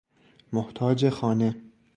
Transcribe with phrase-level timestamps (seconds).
[0.53, 1.55] محتاج خانه